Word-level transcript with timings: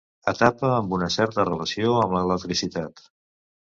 Etapa 0.31 0.71
amb 0.77 0.95
una 0.97 1.11
certa 1.17 1.47
relació 1.51 1.95
amb 2.01 2.19
l'electricitat. 2.19 3.11